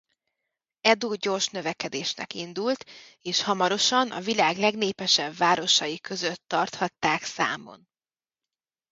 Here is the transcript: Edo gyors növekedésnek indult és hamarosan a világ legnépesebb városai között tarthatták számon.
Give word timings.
Edo 0.83 1.15
gyors 1.15 1.47
növekedésnek 1.49 2.33
indult 2.33 2.85
és 3.21 3.41
hamarosan 3.41 4.11
a 4.11 4.19
világ 4.19 4.57
legnépesebb 4.57 5.35
városai 5.35 5.99
között 5.99 6.41
tarthatták 6.47 7.23
számon. 7.23 7.87